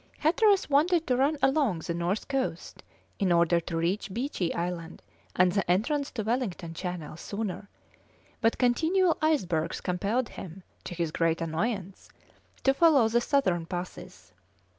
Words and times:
Hatteras 0.17 0.67
wanted 0.67 1.05
to 1.05 1.15
run 1.15 1.37
along 1.43 1.81
the 1.85 1.93
north 1.93 2.27
coast, 2.27 2.81
in 3.19 3.31
order 3.31 3.59
to 3.59 3.77
reach 3.77 4.11
Beechey 4.11 4.51
Island 4.55 5.03
and 5.35 5.51
the 5.51 5.69
entrance 5.69 6.09
to 6.13 6.23
Wellington 6.23 6.73
Channel 6.73 7.15
sooner; 7.17 7.69
but 8.41 8.57
continual 8.57 9.17
icebergs 9.21 9.79
compelled 9.79 10.29
him, 10.29 10.63
to 10.85 10.95
his 10.95 11.11
great 11.11 11.39
annoyance, 11.39 12.09
to 12.63 12.73
follow 12.73 13.07
the 13.09 13.21
southern 13.21 13.67
passes. 13.67 14.33